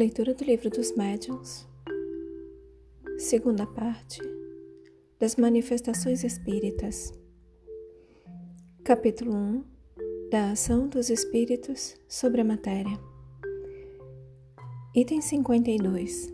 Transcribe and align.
Leitura 0.00 0.32
do 0.32 0.42
Livro 0.44 0.70
dos 0.70 0.96
Médiuns, 0.96 1.68
segunda 3.18 3.66
parte. 3.66 4.18
Das 5.18 5.36
Manifestações 5.36 6.24
Espíritas, 6.24 7.12
capítulo 8.82 9.34
1 9.34 9.64
da 10.30 10.52
Ação 10.52 10.88
dos 10.88 11.10
Espíritos 11.10 11.96
sobre 12.08 12.40
a 12.40 12.44
Matéria, 12.44 12.98
item 14.96 15.20
52. 15.20 16.32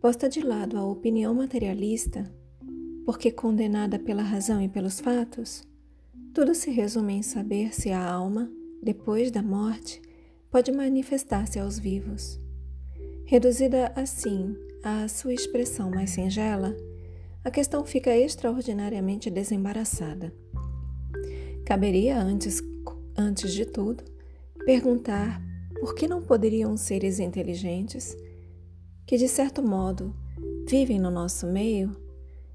Posta 0.00 0.28
de 0.28 0.40
lado 0.40 0.78
a 0.78 0.86
opinião 0.86 1.34
materialista, 1.34 2.32
porque 3.04 3.32
condenada 3.32 3.98
pela 3.98 4.22
razão 4.22 4.62
e 4.62 4.68
pelos 4.68 5.00
fatos, 5.00 5.66
tudo 6.32 6.54
se 6.54 6.70
resume 6.70 7.14
em 7.14 7.22
saber 7.24 7.74
se 7.74 7.90
a 7.90 8.08
alma, 8.08 8.48
depois 8.80 9.32
da 9.32 9.42
morte, 9.42 10.00
pode 10.50 10.72
manifestar-se 10.72 11.58
aos 11.58 11.78
vivos. 11.78 12.40
Reduzida 13.24 13.92
assim 13.94 14.56
à 14.82 15.06
sua 15.06 15.32
expressão 15.32 15.90
mais 15.90 16.10
singela, 16.10 16.76
a 17.44 17.50
questão 17.50 17.84
fica 17.84 18.14
extraordinariamente 18.16 19.30
desembaraçada. 19.30 20.34
Caberia 21.64 22.20
antes, 22.20 22.60
antes 23.16 23.52
de 23.52 23.64
tudo, 23.64 24.04
perguntar 24.64 25.40
por 25.78 25.94
que 25.94 26.08
não 26.08 26.20
poderiam 26.20 26.76
seres 26.76 27.20
inteligentes, 27.20 28.16
que 29.06 29.16
de 29.16 29.28
certo 29.28 29.62
modo 29.62 30.14
vivem 30.68 30.98
no 30.98 31.10
nosso 31.10 31.46
meio, 31.46 31.96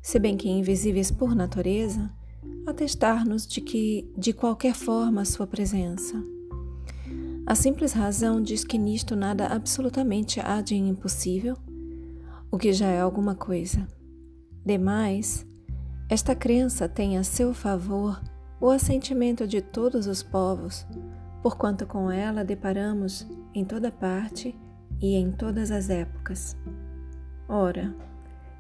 se 0.02 0.20
bem 0.20 0.38
que 0.38 0.50
invisíveis 0.50 1.10
por 1.10 1.34
natureza, 1.34 2.12
atestar-nos 2.66 3.48
de 3.48 3.62
que, 3.62 4.12
de 4.18 4.34
qualquer 4.34 4.76
forma, 4.76 5.26
sua 5.26 5.48
presença. 5.48 6.35
A 7.48 7.54
simples 7.54 7.94
razão 7.94 8.42
diz 8.42 8.64
que 8.64 8.76
nisto 8.76 9.16
nada 9.16 9.46
absolutamente 9.46 10.40
há 10.40 10.62
de 10.62 10.76
impossível, 10.76 11.56
o 12.50 12.58
que 12.58 12.74
já 12.74 12.88
é 12.88 13.00
alguma 13.00 13.36
coisa. 13.36 13.88
Demais, 14.66 15.46
esta 16.10 16.34
crença 16.36 16.90
tem 16.90 17.20
a 17.20 17.24
seu 17.24 17.54
favor 17.54 18.20
o 18.60 18.72
assentimento 18.72 19.46
de 19.46 19.62
todos 19.62 20.08
os 20.08 20.24
povos, 20.24 20.88
porquanto 21.44 21.86
com 21.86 22.10
ela 22.10 22.44
deparamos 22.44 23.28
em 23.54 23.64
toda 23.64 23.92
parte 23.92 24.58
e 25.00 25.14
em 25.14 25.32
todas 25.32 25.70
as 25.70 25.92
épocas. 25.92 26.58
Ora, 27.48 27.96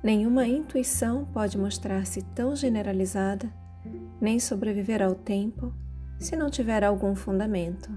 nenhuma 0.03 0.45
intuição 0.45 1.25
pode 1.33 1.57
mostrar-se 1.57 2.21
tão 2.35 2.55
generalizada, 2.55 3.51
nem 4.21 4.39
sobreviver 4.39 5.01
ao 5.01 5.15
tempo, 5.15 5.73
se 6.19 6.35
não 6.35 6.51
tiver 6.51 6.83
algum 6.83 7.15
fundamento. 7.15 7.89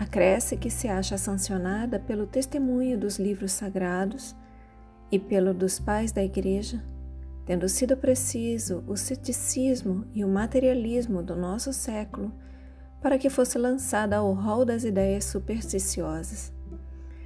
Acresce 0.00 0.56
que 0.56 0.70
se 0.70 0.88
acha 0.88 1.18
sancionada 1.18 1.98
pelo 1.98 2.26
testemunho 2.26 2.98
dos 2.98 3.18
livros 3.18 3.52
sagrados 3.52 4.34
e 5.12 5.18
pelo 5.18 5.52
dos 5.52 5.78
pais 5.78 6.10
da 6.10 6.24
Igreja, 6.24 6.82
tendo 7.44 7.68
sido 7.68 7.94
preciso 7.98 8.82
o 8.86 8.96
ceticismo 8.96 10.06
e 10.14 10.24
o 10.24 10.28
materialismo 10.28 11.22
do 11.22 11.36
nosso 11.36 11.70
século 11.74 12.32
para 13.02 13.18
que 13.18 13.28
fosse 13.28 13.58
lançada 13.58 14.16
ao 14.16 14.32
rol 14.32 14.64
das 14.64 14.84
ideias 14.84 15.26
supersticiosas. 15.26 16.50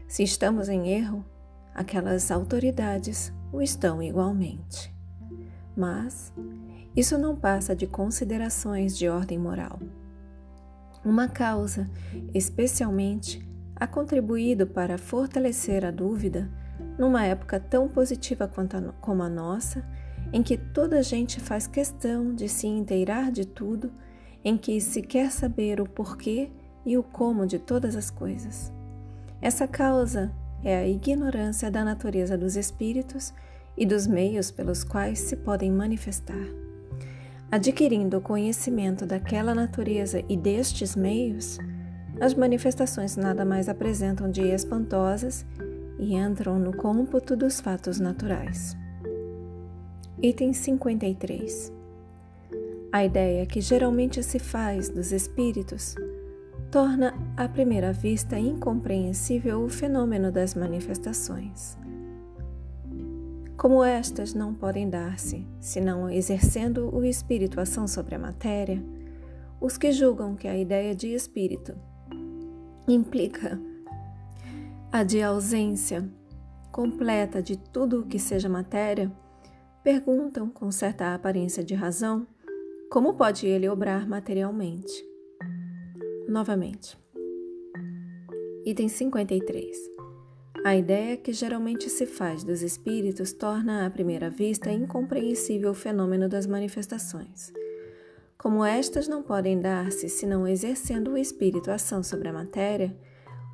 Se 0.08 0.24
estamos 0.24 0.68
em 0.68 0.88
erro, 0.88 1.24
aquelas 1.72 2.28
autoridades 2.32 3.32
o 3.52 3.62
estão 3.62 4.02
igualmente. 4.02 4.92
Mas 5.76 6.32
isso 6.96 7.16
não 7.18 7.36
passa 7.36 7.74
de 7.74 7.86
considerações 7.86 8.98
de 8.98 9.08
ordem 9.08 9.38
moral. 9.38 9.78
Uma 11.04 11.28
causa, 11.28 11.90
especialmente, 12.32 13.46
ha 13.76 13.86
contribuído 13.86 14.66
para 14.66 14.96
fortalecer 14.96 15.84
a 15.84 15.90
dúvida 15.90 16.50
numa 16.98 17.24
época 17.24 17.60
tão 17.60 17.88
positiva 17.88 18.44
a, 18.44 18.92
como 19.00 19.22
a 19.22 19.28
nossa, 19.28 19.84
em 20.32 20.42
que 20.42 20.56
toda 20.56 21.02
gente 21.02 21.40
faz 21.40 21.66
questão 21.66 22.34
de 22.34 22.48
se 22.48 22.66
inteirar 22.66 23.30
de 23.30 23.44
tudo, 23.44 23.92
em 24.42 24.56
que 24.56 24.80
se 24.80 25.02
quer 25.02 25.30
saber 25.30 25.80
o 25.80 25.88
porquê 25.88 26.50
e 26.84 26.96
o 26.96 27.02
como 27.02 27.46
de 27.46 27.58
todas 27.58 27.96
as 27.96 28.10
coisas. 28.10 28.72
Essa 29.40 29.68
causa 29.68 30.32
é 30.62 30.76
a 30.76 30.88
ignorância 30.88 31.70
da 31.70 31.84
natureza 31.84 32.38
dos 32.38 32.56
espíritos 32.56 33.34
e 33.76 33.84
dos 33.84 34.06
meios 34.06 34.50
pelos 34.50 34.82
quais 34.82 35.18
se 35.20 35.36
podem 35.36 35.70
manifestar. 35.70 36.46
Adquirindo 37.54 38.18
o 38.18 38.20
conhecimento 38.20 39.06
daquela 39.06 39.54
natureza 39.54 40.24
e 40.28 40.36
destes 40.36 40.96
meios, 40.96 41.56
as 42.20 42.34
manifestações 42.34 43.16
nada 43.16 43.44
mais 43.44 43.68
apresentam 43.68 44.28
de 44.28 44.42
espantosas 44.42 45.46
e 45.96 46.16
entram 46.16 46.58
no 46.58 46.76
cômputo 46.76 47.36
dos 47.36 47.60
fatos 47.60 48.00
naturais. 48.00 48.76
Item 50.20 50.52
53. 50.52 51.72
A 52.90 53.04
ideia 53.04 53.46
que 53.46 53.60
geralmente 53.60 54.20
se 54.20 54.40
faz 54.40 54.88
dos 54.88 55.12
espíritos 55.12 55.94
torna 56.72 57.14
à 57.36 57.48
primeira 57.48 57.92
vista 57.92 58.36
incompreensível 58.36 59.62
o 59.62 59.68
fenômeno 59.68 60.32
das 60.32 60.56
manifestações. 60.56 61.78
Como 63.64 63.82
estas 63.82 64.34
não 64.34 64.52
podem 64.52 64.90
dar-se, 64.90 65.42
senão 65.58 66.10
exercendo 66.10 66.94
o 66.94 67.02
espírito 67.02 67.58
ação 67.58 67.88
sobre 67.88 68.14
a 68.14 68.18
matéria, 68.18 68.84
os 69.58 69.78
que 69.78 69.90
julgam 69.90 70.36
que 70.36 70.46
a 70.46 70.54
ideia 70.54 70.94
de 70.94 71.14
espírito 71.14 71.74
implica 72.86 73.58
a 74.92 75.02
de 75.02 75.22
ausência 75.22 76.06
completa 76.70 77.42
de 77.42 77.56
tudo 77.56 78.00
o 78.00 78.06
que 78.06 78.18
seja 78.18 78.50
matéria, 78.50 79.10
perguntam 79.82 80.50
com 80.50 80.70
certa 80.70 81.14
aparência 81.14 81.64
de 81.64 81.74
razão 81.74 82.26
como 82.90 83.14
pode 83.14 83.46
ele 83.46 83.66
obrar 83.66 84.06
materialmente. 84.06 84.92
Novamente. 86.28 86.98
Item 88.66 88.90
53. 88.90 89.93
A 90.64 90.74
ideia 90.74 91.18
que 91.18 91.30
geralmente 91.30 91.90
se 91.90 92.06
faz 92.06 92.42
dos 92.42 92.62
espíritos 92.62 93.34
torna 93.34 93.84
à 93.84 93.90
primeira 93.90 94.30
vista 94.30 94.72
incompreensível 94.72 95.72
o 95.72 95.74
fenômeno 95.74 96.26
das 96.26 96.46
manifestações. 96.46 97.52
Como 98.38 98.64
estas 98.64 99.06
não 99.06 99.22
podem 99.22 99.60
dar-se 99.60 100.08
senão 100.08 100.48
exercendo 100.48 101.10
o 101.12 101.18
espírito 101.18 101.70
ação 101.70 102.02
sobre 102.02 102.28
a 102.28 102.32
matéria, 102.32 102.96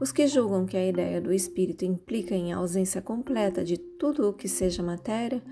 os 0.01 0.13
que 0.13 0.29
julgam 0.29 0.65
que 0.65 0.77
a 0.77 0.87
ideia 0.87 1.21
do 1.21 1.33
espírito 1.33 1.85
implica 1.85 2.33
em 2.33 2.53
ausência 2.53 3.03
completa 3.03 3.65
de 3.65 3.77
tudo 3.77 4.29
o 4.29 4.33
que 4.33 4.47
seja 4.47 4.81
matéria, 4.81 5.43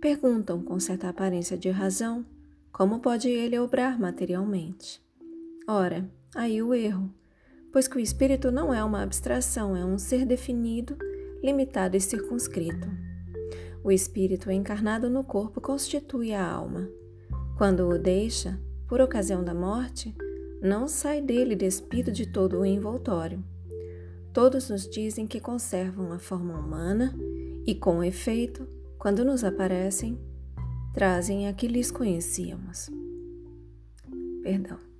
perguntam 0.00 0.62
com 0.62 0.78
certa 0.78 1.08
aparência 1.08 1.58
de 1.58 1.68
razão 1.68 2.24
como 2.70 3.00
pode 3.00 3.28
ele 3.28 3.58
obrar 3.58 3.98
materialmente. 3.98 5.02
Ora, 5.66 6.08
aí 6.32 6.62
o 6.62 6.72
erro 6.72 7.12
pois 7.72 7.88
que 7.88 7.96
o 7.96 8.00
espírito 8.00 8.52
não 8.52 8.72
é 8.72 8.84
uma 8.84 9.02
abstração, 9.02 9.74
é 9.74 9.84
um 9.84 9.98
ser 9.98 10.26
definido, 10.26 10.96
limitado 11.42 11.96
e 11.96 12.00
circunscrito. 12.00 12.88
O 13.82 13.90
espírito 13.90 14.50
encarnado 14.50 15.10
no 15.10 15.24
corpo 15.24 15.60
constitui 15.60 16.32
a 16.32 16.46
alma. 16.46 16.88
Quando 17.56 17.88
o 17.88 17.98
deixa, 17.98 18.60
por 18.86 19.00
ocasião 19.00 19.42
da 19.42 19.54
morte, 19.54 20.14
não 20.60 20.86
sai 20.86 21.20
dele 21.20 21.56
despido 21.56 22.12
de 22.12 22.26
todo 22.26 22.60
o 22.60 22.66
envoltório. 22.66 23.42
Todos 24.32 24.70
nos 24.70 24.88
dizem 24.88 25.26
que 25.26 25.40
conservam 25.40 26.12
a 26.12 26.18
forma 26.18 26.58
humana 26.58 27.12
e, 27.66 27.74
com 27.74 28.04
efeito, 28.04 28.66
quando 28.98 29.24
nos 29.24 29.42
aparecem, 29.42 30.18
trazem 30.94 31.48
a 31.48 31.52
que 31.52 31.66
lhes 31.66 31.90
conhecíamos. 31.90 32.88
Perdão. 34.42 34.91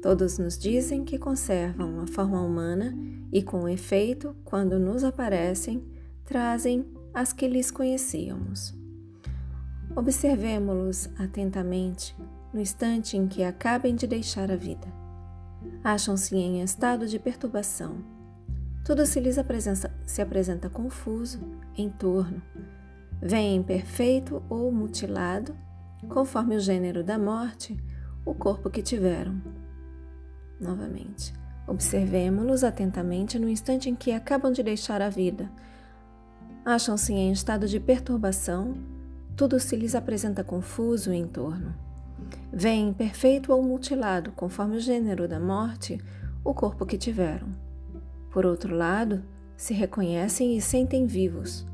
Todos 0.00 0.38
nos 0.38 0.56
dizem 0.56 1.04
que 1.04 1.18
conservam 1.18 2.00
a 2.00 2.06
forma 2.06 2.40
humana 2.40 2.96
e, 3.32 3.42
com 3.42 3.68
efeito, 3.68 4.34
quando 4.44 4.78
nos 4.78 5.02
aparecem, 5.02 5.84
trazem 6.24 6.86
as 7.12 7.32
que 7.32 7.48
lhes 7.48 7.70
conhecíamos. 7.70 8.72
Observemo-los 9.96 11.10
atentamente 11.18 12.16
no 12.52 12.60
instante 12.60 13.16
em 13.16 13.26
que 13.26 13.42
acabem 13.42 13.96
de 13.96 14.06
deixar 14.06 14.52
a 14.52 14.56
vida. 14.56 14.86
Acham-se 15.82 16.36
em 16.36 16.62
estado 16.62 17.08
de 17.08 17.18
perturbação. 17.18 17.96
Tudo 18.84 19.04
se 19.04 19.18
lhes 19.18 19.36
apresenta, 19.36 19.92
se 20.06 20.22
apresenta 20.22 20.70
confuso 20.70 21.40
em 21.76 21.90
torno. 21.90 22.40
Vem 23.20 23.64
perfeito 23.64 24.40
ou 24.48 24.70
mutilado, 24.70 25.56
conforme 26.08 26.54
o 26.54 26.60
gênero 26.60 27.02
da 27.02 27.18
morte, 27.18 27.76
o 28.24 28.32
corpo 28.32 28.70
que 28.70 28.80
tiveram 28.80 29.42
Novamente, 30.60 31.32
observemo-los 31.66 32.64
atentamente 32.64 33.38
no 33.38 33.48
instante 33.48 33.88
em 33.88 33.94
que 33.94 34.12
acabam 34.12 34.52
de 34.52 34.62
deixar 34.62 35.00
a 35.00 35.08
vida. 35.08 35.50
Acham-se 36.64 37.12
em 37.12 37.30
estado 37.30 37.68
de 37.68 37.78
perturbação, 37.78 38.74
tudo 39.36 39.60
se 39.60 39.76
lhes 39.76 39.94
apresenta 39.94 40.42
confuso 40.42 41.12
em 41.12 41.26
torno. 41.26 41.74
Vêm 42.52 42.92
perfeito 42.92 43.52
ou 43.52 43.62
mutilado, 43.62 44.32
conforme 44.32 44.76
o 44.76 44.80
gênero 44.80 45.28
da 45.28 45.38
morte, 45.38 46.00
o 46.44 46.52
corpo 46.52 46.84
que 46.84 46.98
tiveram. 46.98 47.48
Por 48.30 48.44
outro 48.44 48.74
lado, 48.74 49.22
se 49.56 49.72
reconhecem 49.72 50.56
e 50.56 50.60
sentem 50.60 51.06
vivos. 51.06 51.66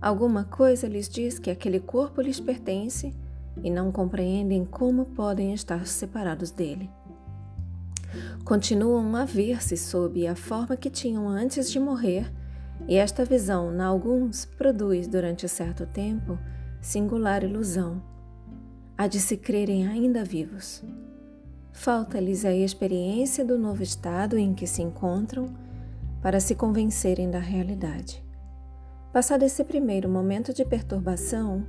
Alguma 0.00 0.44
coisa 0.44 0.88
lhes 0.88 1.08
diz 1.08 1.38
que 1.38 1.50
aquele 1.50 1.78
corpo 1.78 2.20
lhes 2.20 2.40
pertence 2.40 3.14
e 3.62 3.70
não 3.70 3.92
compreendem 3.92 4.64
como 4.64 5.04
podem 5.06 5.52
estar 5.52 5.86
separados 5.86 6.50
dele. 6.50 6.90
Continuam 8.44 9.14
a 9.16 9.24
ver-se 9.24 9.76
sob 9.76 10.26
a 10.26 10.34
forma 10.34 10.76
que 10.76 10.90
tinham 10.90 11.28
antes 11.28 11.70
de 11.70 11.78
morrer, 11.78 12.32
e 12.88 12.96
esta 12.96 13.24
visão, 13.24 13.70
na 13.70 13.86
alguns, 13.86 14.44
produz 14.44 15.06
durante 15.06 15.48
certo 15.48 15.86
tempo 15.86 16.38
singular 16.80 17.44
ilusão, 17.44 18.02
a 18.96 19.06
de 19.06 19.20
se 19.20 19.36
crerem 19.36 19.86
ainda 19.86 20.24
vivos. 20.24 20.82
Falta-lhes 21.72 22.44
a 22.44 22.52
experiência 22.54 23.44
do 23.44 23.58
novo 23.58 23.82
estado 23.82 24.36
em 24.36 24.54
que 24.54 24.66
se 24.66 24.82
encontram 24.82 25.54
para 26.22 26.40
se 26.40 26.54
convencerem 26.54 27.30
da 27.30 27.38
realidade. 27.38 28.24
Passado 29.12 29.42
esse 29.42 29.64
primeiro 29.64 30.08
momento 30.08 30.52
de 30.52 30.64
perturbação, 30.64 31.66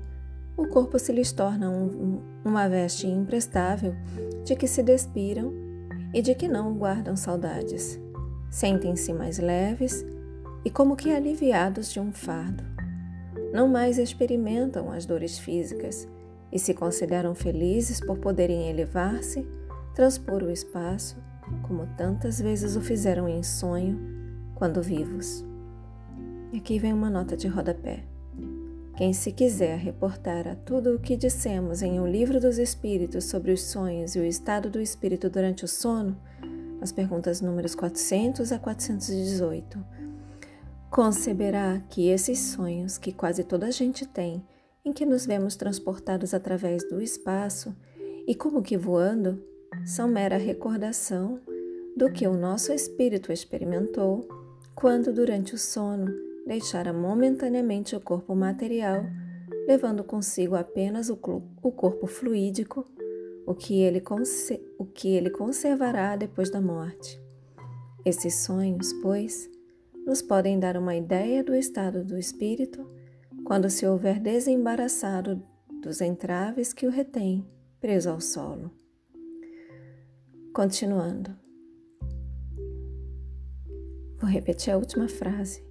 o 0.57 0.67
corpo 0.67 0.99
se 0.99 1.11
lhes 1.11 1.31
torna 1.31 1.69
um, 1.69 2.21
uma 2.43 2.67
veste 2.67 3.07
imprestável 3.07 3.95
de 4.43 4.55
que 4.55 4.67
se 4.67 4.83
despiram 4.83 5.70
e 6.13 6.21
de 6.21 6.35
que 6.35 6.47
não 6.47 6.73
guardam 6.73 7.15
saudades. 7.15 7.99
Sentem-se 8.49 9.13
mais 9.13 9.39
leves 9.39 10.05
e 10.65 10.69
como 10.69 10.95
que 10.95 11.11
aliviados 11.11 11.91
de 11.91 11.99
um 11.99 12.11
fardo. 12.11 12.63
Não 13.53 13.67
mais 13.67 13.97
experimentam 13.97 14.91
as 14.91 15.05
dores 15.05 15.37
físicas 15.39 16.07
e 16.51 16.59
se 16.59 16.73
consideram 16.73 17.33
felizes 17.33 17.99
por 17.99 18.17
poderem 18.17 18.69
elevar-se, 18.69 19.47
transpor 19.95 20.43
o 20.43 20.51
espaço, 20.51 21.17
como 21.63 21.87
tantas 21.97 22.39
vezes 22.39 22.75
o 22.75 22.81
fizeram 22.81 23.27
em 23.27 23.43
sonho 23.43 23.99
quando 24.55 24.81
vivos. 24.81 25.45
E 26.51 26.57
aqui 26.57 26.77
vem 26.77 26.93
uma 26.93 27.09
nota 27.09 27.35
de 27.35 27.47
rodapé. 27.47 28.03
Quem 29.01 29.13
se 29.13 29.31
quiser 29.31 29.79
reportar 29.79 30.47
a 30.47 30.53
tudo 30.53 30.93
o 30.93 30.99
que 30.99 31.17
dissemos 31.17 31.81
em 31.81 31.99
O 31.99 32.05
Livro 32.05 32.39
dos 32.39 32.59
Espíritos 32.59 33.23
sobre 33.23 33.51
os 33.51 33.63
sonhos 33.63 34.15
e 34.15 34.19
o 34.19 34.23
estado 34.23 34.69
do 34.69 34.79
espírito 34.79 35.27
durante 35.27 35.65
o 35.65 35.67
sono, 35.67 36.15
as 36.79 36.91
perguntas 36.91 37.41
números 37.41 37.73
400 37.73 38.51
a 38.51 38.59
418, 38.59 39.83
conceberá 40.91 41.81
que 41.89 42.09
esses 42.09 42.37
sonhos 42.37 42.99
que 42.99 43.11
quase 43.11 43.43
toda 43.43 43.65
a 43.65 43.71
gente 43.71 44.05
tem, 44.05 44.45
em 44.85 44.93
que 44.93 45.03
nos 45.03 45.25
vemos 45.25 45.55
transportados 45.55 46.31
através 46.35 46.87
do 46.87 47.01
espaço 47.01 47.75
e 48.27 48.35
como 48.35 48.61
que 48.61 48.77
voando, 48.77 49.43
são 49.83 50.07
mera 50.07 50.37
recordação 50.37 51.39
do 51.97 52.11
que 52.11 52.27
o 52.27 52.37
nosso 52.37 52.71
espírito 52.71 53.31
experimentou 53.31 54.27
quando, 54.75 55.11
durante 55.11 55.55
o 55.55 55.57
sono, 55.57 56.30
deixara 56.45 56.91
momentaneamente 56.91 57.95
o 57.95 58.01
corpo 58.01 58.35
material, 58.35 59.03
levando 59.67 60.03
consigo 60.03 60.55
apenas 60.55 61.09
o, 61.09 61.13
o 61.61 61.71
corpo 61.71 62.07
fluídico, 62.07 62.85
o 63.45 63.53
que, 63.53 63.81
ele 63.81 64.01
o 64.77 64.85
que 64.85 65.09
ele 65.09 65.29
conservará 65.29 66.15
depois 66.15 66.49
da 66.49 66.61
morte. 66.61 67.21
Esses 68.05 68.43
sonhos, 68.43 68.93
pois, 69.01 69.49
nos 70.05 70.21
podem 70.21 70.59
dar 70.59 70.77
uma 70.77 70.95
ideia 70.95 71.43
do 71.43 71.55
estado 71.55 72.03
do 72.03 72.17
espírito 72.17 72.85
quando 73.43 73.69
se 73.69 73.85
houver 73.85 74.19
desembaraçado 74.19 75.41
dos 75.81 76.01
entraves 76.01 76.73
que 76.73 76.87
o 76.87 76.91
retém 76.91 77.45
preso 77.79 78.09
ao 78.09 78.21
solo. 78.21 78.71
Continuando. 80.53 81.35
Vou 84.19 84.29
repetir 84.29 84.71
a 84.73 84.77
última 84.77 85.07
frase 85.07 85.70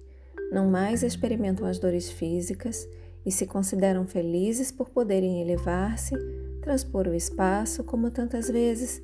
não 0.51 0.69
mais 0.69 1.01
experimentam 1.01 1.65
as 1.65 1.79
dores 1.79 2.11
físicas 2.11 2.87
e 3.25 3.31
se 3.31 3.47
consideram 3.47 4.05
felizes 4.05 4.71
por 4.71 4.89
poderem 4.89 5.41
elevar-se, 5.41 6.13
transpor 6.61 7.07
o 7.07 7.13
espaço 7.13 7.83
como 7.83 8.11
tantas 8.11 8.49
vezes 8.49 9.01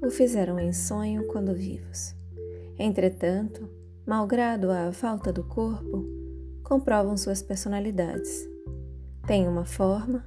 o 0.00 0.10
fizeram 0.10 0.58
em 0.60 0.72
sonho 0.72 1.26
quando 1.26 1.54
vivos. 1.54 2.14
Entretanto, 2.78 3.68
malgrado 4.06 4.70
a 4.70 4.92
falta 4.92 5.32
do 5.32 5.42
corpo, 5.42 6.04
comprovam 6.62 7.16
suas 7.16 7.42
personalidades. 7.42 8.48
Têm 9.26 9.48
uma 9.48 9.64
forma, 9.64 10.24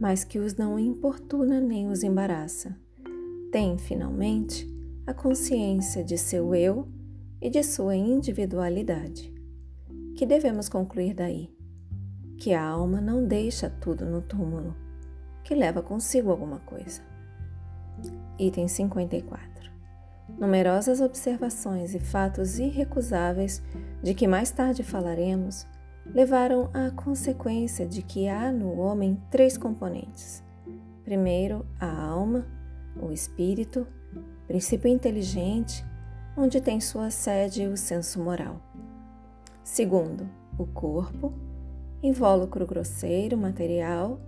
mas 0.00 0.24
que 0.24 0.38
os 0.38 0.54
não 0.54 0.78
importuna 0.78 1.60
nem 1.60 1.88
os 1.88 2.02
embaraça. 2.02 2.76
Têm, 3.50 3.78
finalmente, 3.78 4.68
a 5.06 5.14
consciência 5.14 6.02
de 6.02 6.18
seu 6.18 6.54
eu 6.54 6.88
e 7.40 7.48
de 7.48 7.62
sua 7.62 7.94
individualidade. 7.94 9.33
Que 10.16 10.24
devemos 10.24 10.68
concluir 10.68 11.12
daí? 11.12 11.52
Que 12.38 12.54
a 12.54 12.64
alma 12.64 13.00
não 13.00 13.26
deixa 13.26 13.68
tudo 13.68 14.06
no 14.06 14.22
túmulo, 14.22 14.76
que 15.42 15.56
leva 15.56 15.82
consigo 15.82 16.30
alguma 16.30 16.60
coisa. 16.60 17.02
Item 18.38 18.68
54. 18.68 19.72
Numerosas 20.38 21.00
observações 21.00 21.96
e 21.96 21.98
fatos 21.98 22.60
irrecusáveis, 22.60 23.60
de 24.04 24.14
que 24.14 24.28
mais 24.28 24.52
tarde 24.52 24.84
falaremos, 24.84 25.66
levaram 26.06 26.70
à 26.72 26.92
consequência 26.92 27.84
de 27.84 28.00
que 28.00 28.28
há 28.28 28.52
no 28.52 28.78
homem 28.78 29.20
três 29.32 29.58
componentes. 29.58 30.44
Primeiro, 31.02 31.66
a 31.80 31.90
alma, 31.90 32.46
o 33.02 33.10
espírito, 33.10 33.84
princípio 34.46 34.88
inteligente, 34.88 35.84
onde 36.36 36.60
tem 36.60 36.80
sua 36.80 37.10
sede 37.10 37.66
o 37.66 37.76
senso 37.76 38.22
moral. 38.22 38.73
Segundo, 39.64 40.28
o 40.58 40.66
corpo, 40.66 41.32
invólucro 42.02 42.66
grosseiro, 42.66 43.34
material, 43.36 44.20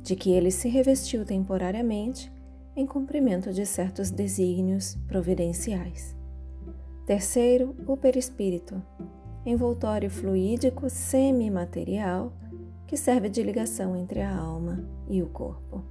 de 0.00 0.14
que 0.14 0.30
ele 0.30 0.52
se 0.52 0.68
revestiu 0.68 1.24
temporariamente 1.24 2.32
em 2.76 2.86
cumprimento 2.86 3.52
de 3.52 3.66
certos 3.66 4.12
desígnios 4.12 4.94
providenciais. 5.08 6.14
Terceiro, 7.04 7.74
o 7.84 7.96
perispírito, 7.96 8.80
envoltório 9.44 10.08
fluídico 10.08 10.88
semimaterial 10.88 12.32
que 12.86 12.96
serve 12.96 13.28
de 13.28 13.42
ligação 13.42 13.96
entre 13.96 14.20
a 14.20 14.32
alma 14.32 14.88
e 15.08 15.20
o 15.20 15.26
corpo. 15.26 15.84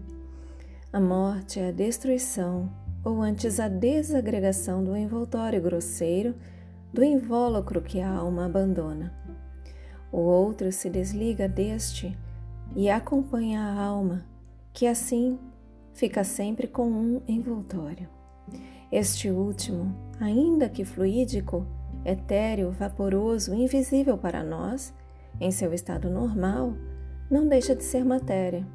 A 0.94 1.01
morte 1.01 1.59
é 1.59 1.68
a 1.68 1.71
destruição, 1.71 2.71
ou 3.04 3.21
antes 3.21 3.59
a 3.59 3.68
desagregação 3.68 4.81
do 4.81 4.95
envoltório 4.95 5.61
grosseiro 5.61 6.33
do 6.95 7.04
invólucro 7.04 7.81
que 7.81 7.99
a 7.99 8.09
alma 8.09 8.45
abandona. 8.45 9.14
O 10.14 10.19
outro 10.19 10.71
se 10.71 10.90
desliga 10.90 11.45
deste 11.45 12.18
e 12.73 12.90
acompanha 12.90 13.59
a 13.59 13.81
alma, 13.83 14.25
que 14.71 14.87
assim 14.87 15.37
fica 15.94 16.23
sempre 16.23 16.68
com 16.68 16.87
um 16.87 17.21
envoltório. 17.28 18.07
Este 18.90 19.30
último, 19.30 19.94
ainda 20.21 20.69
que 20.69 20.85
fluídico, 20.85 21.68
etéreo, 22.06 22.71
vaporoso, 22.71 23.54
invisível 23.54 24.18
para 24.18 24.42
nós, 24.42 24.94
em 25.42 25.52
seu 25.52 25.73
estado 25.73 26.09
normal, 26.09 26.75
não 27.30 27.45
deixa 27.45 27.75
de 27.75 27.83
ser 27.83 28.06
matéria. 28.06 28.66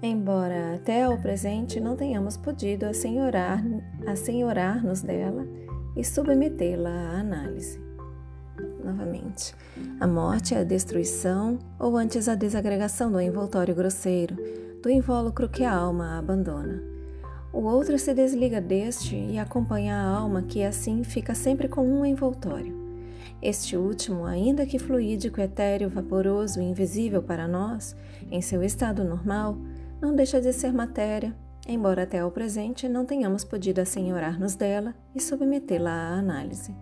Embora 0.00 0.76
até 0.76 1.02
ao 1.02 1.18
presente 1.18 1.80
não 1.80 1.96
tenhamos 1.96 2.36
podido 2.36 2.84
assenhorar-nos 2.84 3.82
assenhorar 4.06 4.80
dela 5.04 5.44
e 5.96 6.04
submetê-la 6.04 6.90
à 6.90 7.20
análise. 7.20 7.80
Novamente, 8.84 9.54
a 9.98 10.06
morte 10.06 10.54
é 10.54 10.58
a 10.58 10.64
destruição 10.64 11.58
ou 11.78 11.96
antes 11.96 12.28
a 12.28 12.34
desagregação 12.34 13.10
do 13.10 13.20
envoltório 13.20 13.74
grosseiro, 13.74 14.36
do 14.82 14.90
invólucro 14.90 15.48
que 15.48 15.64
a 15.64 15.72
alma 15.72 16.18
abandona. 16.18 16.82
O 17.52 17.62
outro 17.62 17.98
se 17.98 18.14
desliga 18.14 18.60
deste 18.60 19.16
e 19.16 19.38
acompanha 19.38 19.96
a 19.96 20.06
alma, 20.06 20.42
que 20.42 20.62
assim 20.62 21.02
fica 21.02 21.34
sempre 21.34 21.68
com 21.68 21.82
um 21.82 22.04
envoltório. 22.04 22.78
Este 23.42 23.76
último, 23.76 24.24
ainda 24.24 24.66
que 24.66 24.78
fluídico, 24.78 25.40
etéreo, 25.40 25.88
vaporoso 25.88 26.60
e 26.60 26.64
invisível 26.64 27.22
para 27.22 27.48
nós, 27.48 27.96
em 28.30 28.40
seu 28.40 28.62
estado 28.62 29.02
normal, 29.02 29.56
não 30.00 30.14
deixa 30.14 30.40
de 30.40 30.52
ser 30.52 30.72
matéria, 30.72 31.34
embora 31.72 32.02
até 32.02 32.18
ao 32.18 32.30
presente 32.30 32.88
não 32.88 33.06
tenhamos 33.06 33.44
podido 33.44 33.78
assenhorar-nos 33.80 34.54
dela 34.54 34.94
e 35.14 35.20
submetê-la 35.20 35.90
à 35.90 36.18
análise. 36.18 36.74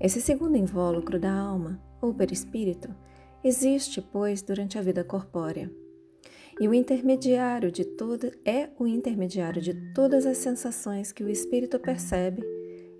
Esse 0.00 0.20
segundo 0.20 0.56
invólucro 0.56 1.18
da 1.18 1.32
alma, 1.32 1.80
ou 2.00 2.12
perispírito, 2.12 2.94
existe, 3.42 4.02
pois, 4.02 4.42
durante 4.42 4.78
a 4.78 4.82
vida 4.82 5.04
corpórea. 5.04 5.70
E 6.60 6.68
o 6.68 6.74
intermediário 6.74 7.70
de 7.70 7.84
toda 7.84 8.32
é 8.44 8.68
o 8.78 8.86
intermediário 8.86 9.60
de 9.60 9.74
todas 9.92 10.24
as 10.24 10.38
sensações 10.38 11.10
que 11.10 11.24
o 11.24 11.28
espírito 11.28 11.78
percebe 11.78 12.44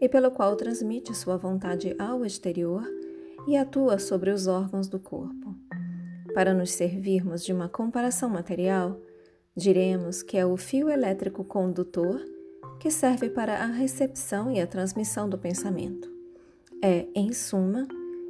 e 0.01 0.09
pelo 0.09 0.31
qual 0.31 0.57
transmite 0.57 1.15
sua 1.17 1.37
vontade 1.37 1.95
ao 1.99 2.25
exterior 2.25 2.85
e 3.47 3.57
atua 3.57 3.99
sobre 3.99 4.31
os 4.31 4.47
órgãos 4.47 4.89
do 4.89 4.99
corpo. 4.99 5.55
Para 6.35 6.53
nos 6.53 6.73
servirmos 6.73 7.45
de 7.45 7.53
uma 7.53 7.69
comparação 7.69 8.29
material, 8.29 9.01
Diremos 9.57 10.21
que 10.21 10.37
é 10.37 10.45
o 10.45 10.57
fio 10.57 10.91
elétrico 10.91 11.45
condutor 11.45 12.21
que 12.81 12.91
serve 12.91 13.31
para 13.31 13.59
a 13.59 13.67
recepção 13.67 14.51
e 14.51 14.61
a 14.61 14.67
transmissão 14.67 15.29
do 15.29 15.39
pensamento. 15.39 16.11
É, 16.83 17.07
em 17.15 17.33
suma, 17.33 17.87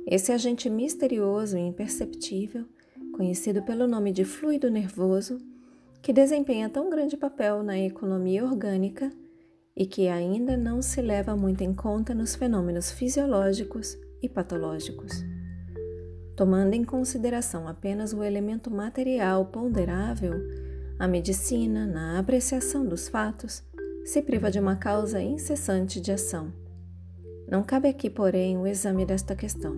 Esse 0.07 0.33
agente 0.33 0.69
misterioso 0.69 1.57
e 1.57 1.61
imperceptível, 1.61 2.67
conhecido 3.17 3.63
pelo 3.63 3.87
nome 3.87 4.13
de 4.13 4.23
fluido 4.23 4.71
nervoso, 4.71 5.39
que 6.03 6.13
desempenha 6.13 6.69
tão 6.69 6.91
grande 6.91 7.17
papel 7.17 7.63
na 7.63 7.79
economia 7.79 8.45
orgânica 8.45 9.11
e 9.75 9.87
que 9.87 10.09
ainda 10.09 10.59
não 10.59 10.83
se 10.83 11.01
leva 11.01 11.35
muito 11.35 11.65
em 11.65 11.73
conta 11.73 12.15
nos 12.15 12.35
fenômenos 12.35 12.91
fisiológicos 12.91 13.97
e 14.23 14.29
patológicos. 14.29 15.25
Tomando 16.37 16.75
em 16.75 16.85
consideração 16.85 17.67
apenas 17.67 18.13
o 18.13 18.23
elemento 18.23 18.71
material 18.71 19.47
ponderável, 19.47 20.35
a 20.99 21.09
medicina, 21.09 21.87
na 21.87 22.19
apreciação 22.19 22.87
dos 22.87 23.09
fatos, 23.09 23.63
se 24.05 24.23
priva 24.23 24.51
de 24.51 24.61
uma 24.61 24.77
causa 24.77 25.21
incessante 25.21 26.01
de 26.01 26.13
ação. 26.13 26.53
Não 27.49 27.63
cabe 27.63 27.89
aqui, 27.89 28.09
porém, 28.09 28.57
o 28.57 28.67
exame 28.67 29.05
desta 29.05 29.35
questão. 29.35 29.77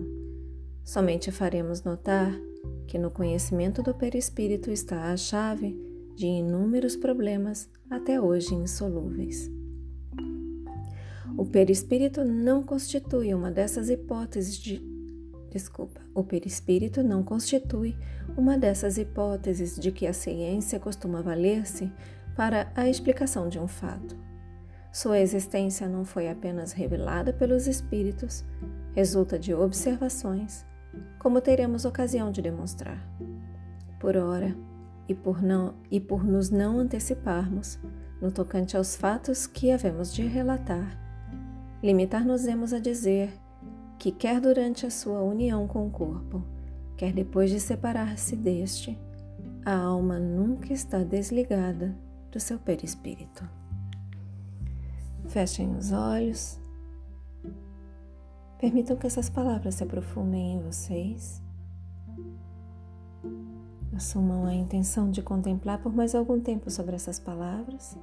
Somente 0.83 1.31
faremos 1.31 1.83
notar 1.83 2.31
que 2.87 2.97
no 2.97 3.11
conhecimento 3.11 3.83
do 3.83 3.93
perispírito 3.93 4.71
está 4.71 5.11
a 5.11 5.17
chave 5.17 5.75
de 6.15 6.25
inúmeros 6.25 6.95
problemas 6.95 7.69
até 7.89 8.19
hoje 8.19 8.55
insolúveis. 8.55 9.51
O 11.37 11.45
perispírito 11.45 12.23
não 12.23 12.63
constitui 12.63 13.33
uma 13.33 13.51
dessas 13.51 13.89
hipóteses 13.89 14.57
de. 14.57 14.96
Desculpa, 15.49 16.01
o 16.13 16.23
perispírito 16.23 17.01
não 17.01 17.23
constitui 17.23 17.95
uma 18.35 18.57
dessas 18.57 18.97
hipóteses 18.97 19.79
de 19.79 19.91
que 19.91 20.05
a 20.05 20.13
ciência 20.13 20.79
costuma 20.79 21.21
valer-se 21.21 21.91
para 22.35 22.71
a 22.75 22.87
explicação 22.87 23.47
de 23.47 23.57
um 23.57 23.67
fato. 23.67 24.15
Sua 24.91 25.19
existência 25.19 25.87
não 25.87 26.03
foi 26.03 26.29
apenas 26.29 26.71
revelada 26.71 27.31
pelos 27.31 27.67
espíritos, 27.67 28.43
resulta 28.93 29.39
de 29.39 29.53
observações, 29.53 30.65
como 31.19 31.39
teremos 31.39 31.85
ocasião 31.85 32.31
de 32.31 32.41
demonstrar. 32.41 33.07
Por 33.99 34.17
ora, 34.17 34.55
e 35.07 35.15
por, 35.15 35.41
não, 35.41 35.75
e 35.89 35.99
por 35.99 36.23
nos 36.23 36.49
não 36.49 36.79
anteciparmos 36.79 37.79
no 38.21 38.31
tocante 38.31 38.75
aos 38.75 38.95
fatos 38.95 39.47
que 39.47 39.71
havemos 39.71 40.13
de 40.13 40.23
relatar, 40.23 40.99
limitar-nos-emos 41.81 42.73
a 42.73 42.79
dizer 42.79 43.31
que, 43.97 44.11
quer 44.11 44.39
durante 44.39 44.85
a 44.85 44.91
sua 44.91 45.21
união 45.21 45.67
com 45.67 45.87
o 45.87 45.91
corpo, 45.91 46.43
quer 46.95 47.13
depois 47.13 47.49
de 47.49 47.59
separar-se 47.59 48.35
deste, 48.35 48.97
a 49.65 49.75
alma 49.75 50.17
nunca 50.19 50.71
está 50.73 51.03
desligada 51.03 51.97
do 52.31 52.39
seu 52.39 52.57
perispírito. 52.57 53.47
Fechem 55.27 55.75
os 55.75 55.91
olhos. 55.91 56.59
Permitam 58.59 58.95
que 58.95 59.05
essas 59.05 59.29
palavras 59.29 59.75
se 59.75 59.83
aprofundem 59.83 60.53
em 60.53 60.61
vocês. 60.61 61.43
Assumam 63.95 64.45
a 64.45 64.53
intenção 64.53 65.11
de 65.11 65.21
contemplar 65.21 65.81
por 65.81 65.93
mais 65.93 66.15
algum 66.15 66.39
tempo 66.39 66.69
sobre 66.69 66.95
essas 66.95 67.19
palavras. 67.19 67.97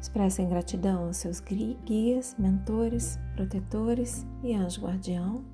Expressem 0.00 0.48
gratidão 0.48 1.06
aos 1.06 1.16
seus 1.16 1.40
guias, 1.40 2.36
mentores, 2.38 3.18
protetores 3.34 4.26
e 4.42 4.54
anjo 4.54 4.82
guardião. 4.82 5.44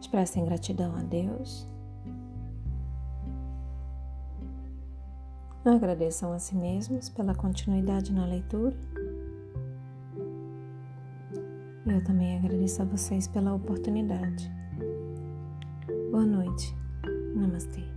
Expressem 0.00 0.44
gratidão 0.44 0.94
a 0.96 1.02
Deus. 1.02 1.66
Agradeçam 5.64 6.32
a 6.32 6.38
si 6.38 6.54
mesmos 6.54 7.08
pela 7.08 7.34
continuidade 7.34 8.12
na 8.12 8.26
leitura. 8.26 8.76
Eu 11.86 12.04
também 12.04 12.36
agradeço 12.36 12.82
a 12.82 12.84
vocês 12.84 13.26
pela 13.26 13.54
oportunidade. 13.54 14.50
Boa 16.10 16.26
noite. 16.26 16.74
Namastê. 17.34 17.93